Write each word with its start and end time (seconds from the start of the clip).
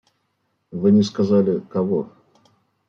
Вы 0.71 0.89
не 0.91 1.03
сказали- 1.03 1.59
кого. 1.73 2.09